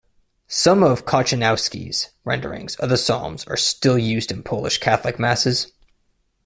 [0.47, 5.73] Some of Kochanowski's renderings of the Psalms are still used in Polish Catholic masses.